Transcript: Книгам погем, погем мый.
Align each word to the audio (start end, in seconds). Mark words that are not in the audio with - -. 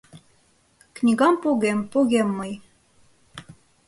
Книгам 0.97 1.33
погем, 1.43 1.79
погем 1.91 2.29
мый. 2.37 2.53